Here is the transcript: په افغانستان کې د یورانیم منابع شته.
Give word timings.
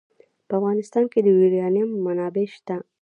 په 0.47 0.53
افغانستان 0.59 1.05
کې 1.11 1.19
د 1.21 1.27
یورانیم 1.33 1.89
منابع 2.05 2.45
شته. 2.55 2.75